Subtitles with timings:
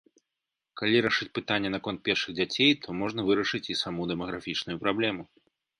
[0.81, 5.23] Калі рашыць пытанне наконт першых дзяцей, то можна вырашыць і саму дэмаграфічную праблему!